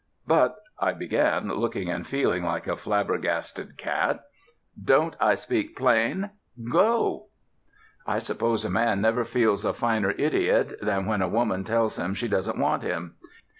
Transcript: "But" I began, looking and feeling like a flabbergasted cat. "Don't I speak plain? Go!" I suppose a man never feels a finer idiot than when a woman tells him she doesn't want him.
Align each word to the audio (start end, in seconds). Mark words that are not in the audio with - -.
"But" 0.25 0.55
I 0.79 0.93
began, 0.93 1.47
looking 1.49 1.87
and 1.91 2.07
feeling 2.07 2.43
like 2.43 2.65
a 2.65 2.75
flabbergasted 2.75 3.77
cat. 3.77 4.21
"Don't 4.83 5.15
I 5.19 5.35
speak 5.35 5.75
plain? 5.77 6.31
Go!" 6.71 7.27
I 8.07 8.17
suppose 8.17 8.65
a 8.65 8.69
man 8.71 8.99
never 8.99 9.23
feels 9.23 9.63
a 9.63 9.73
finer 9.73 10.09
idiot 10.17 10.73
than 10.81 11.05
when 11.05 11.21
a 11.21 11.29
woman 11.29 11.63
tells 11.63 11.97
him 11.99 12.15
she 12.15 12.27
doesn't 12.27 12.57
want 12.57 12.81
him. 12.81 13.13